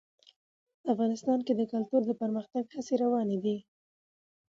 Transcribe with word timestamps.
افغانستان 0.91 1.39
کې 1.45 1.53
د 1.55 1.61
کلتور 1.71 2.01
د 2.05 2.11
پرمختګ 2.21 2.63
هڅې 2.75 2.95
روانې 3.03 3.37
دي. 3.43 3.57